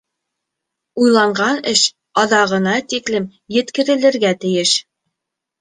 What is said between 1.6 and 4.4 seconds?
эш аҙағына тиклем еткерелергә